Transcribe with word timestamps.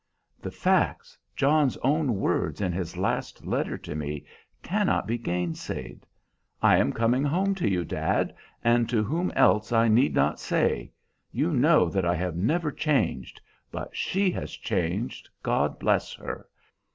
"The 0.41 0.49
facts, 0.49 1.15
John's 1.35 1.77
own 1.83 2.15
words 2.15 2.59
in 2.59 2.71
his 2.71 2.97
last 2.97 3.45
letter 3.45 3.77
to 3.77 3.93
me, 3.95 4.25
cannot 4.63 5.05
be 5.05 5.19
gainsaid. 5.19 6.07
'I 6.59 6.77
am 6.79 6.91
coming 6.91 7.23
home 7.23 7.53
to 7.53 7.69
you, 7.69 7.85
dad, 7.85 8.33
and 8.63 8.89
to 8.89 9.03
whom 9.03 9.29
else 9.35 9.71
I 9.71 9.89
need 9.89 10.15
not 10.15 10.39
say. 10.39 10.91
You 11.31 11.51
know 11.51 11.87
that 11.87 12.03
I 12.03 12.15
have 12.15 12.35
never 12.35 12.71
changed, 12.71 13.39
but 13.71 13.95
she 13.95 14.31
has 14.31 14.53
changed, 14.53 15.29
God 15.43 15.77
bless 15.77 16.15
her! 16.15 16.49